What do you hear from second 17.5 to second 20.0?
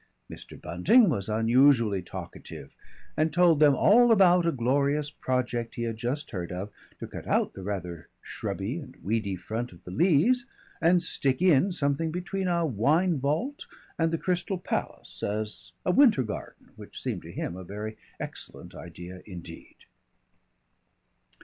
a very excellent idea indeed.